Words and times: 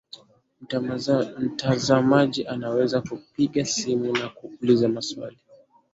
mtazamaji 1.39 2.47
anaweza 2.47 3.01
kupiga 3.01 3.65
simu 3.65 4.13
na 4.17 4.29
kuuliza 4.29 4.89
maswali 4.89 5.37